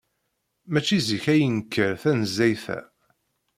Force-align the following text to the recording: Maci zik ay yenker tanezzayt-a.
Maci 0.71 0.99
zik 1.07 1.25
ay 1.33 1.39
yenker 1.41 1.91
tanezzayt-a. 2.01 2.79